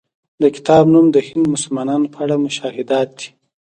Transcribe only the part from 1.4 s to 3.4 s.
د مسلمانانو په اړه مشاهدات دی.